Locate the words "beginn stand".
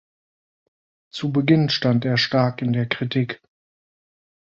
1.31-2.05